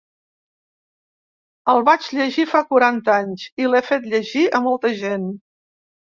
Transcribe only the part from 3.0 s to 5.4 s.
anys i l’he fet llegir a molta gent.